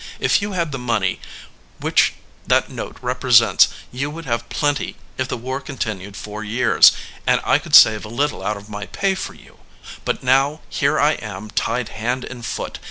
If 0.19 0.41
you 0.41 0.53
had 0.53 0.71
the 0.71 0.79
money 0.79 1.19
which 1.79 2.15
that 2.47 2.71
note 2.71 2.99
repre 3.03 3.31
sents 3.31 3.67
you 3.91 4.09
would 4.09 4.25
have 4.25 4.49
plenty 4.49 4.95
if 5.19 5.27
the 5.27 5.37
war 5.37 5.61
continued 5.61 6.17
four 6.17 6.43
years, 6.43 6.91
and 7.27 7.39
I 7.43 7.59
could 7.59 7.75
save 7.75 8.03
a 8.03 8.07
little 8.09 8.41
out 8.43 8.57
of 8.57 8.67
my 8.67 8.87
pay 8.87 9.13
for 9.13 9.35
you; 9.35 9.59
but 10.03 10.23
now 10.23 10.61
here 10.71 10.99
I 10.99 11.11
am 11.21 11.51
tied 11.51 11.89
hand 11.89 12.23
and 12.25 12.43
foot. 12.43 12.79